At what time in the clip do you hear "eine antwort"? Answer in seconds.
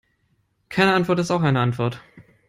1.43-2.01